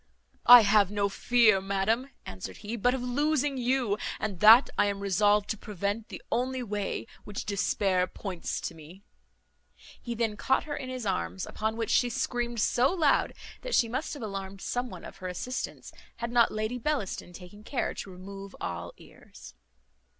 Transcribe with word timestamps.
"I 0.47 0.61
have 0.61 0.89
no 0.89 1.09
fear, 1.09 1.61
madam," 1.61 2.09
answered 2.25 2.57
he, 2.65 2.75
"but 2.75 2.95
of 2.95 3.03
losing 3.03 3.57
you, 3.59 3.99
and 4.19 4.39
that 4.39 4.71
I 4.75 4.87
am 4.87 4.99
resolved 4.99 5.47
to 5.51 5.59
prevent, 5.59 6.09
the 6.09 6.23
only 6.31 6.63
way 6.63 7.05
which 7.23 7.45
despair 7.45 8.07
points 8.07 8.59
to 8.61 8.73
me." 8.73 9.03
He 10.01 10.15
then 10.15 10.37
caught 10.37 10.63
her 10.63 10.75
in 10.75 10.89
his 10.89 11.05
arms: 11.05 11.45
upon 11.45 11.77
which 11.77 11.91
she 11.91 12.09
screamed 12.09 12.59
so 12.59 12.91
loud, 12.91 13.33
that 13.61 13.75
she 13.75 13.87
must 13.87 14.15
have 14.15 14.23
alarmed 14.23 14.61
some 14.61 14.89
one 14.89 15.03
to 15.03 15.11
her 15.11 15.27
assistance, 15.27 15.93
had 16.15 16.31
not 16.31 16.51
Lady 16.51 16.79
Bellaston 16.79 17.31
taken 17.31 17.63
care 17.63 17.93
to 17.93 18.09
remove 18.11 18.55
all 18.59 18.93
ears. 18.97 19.53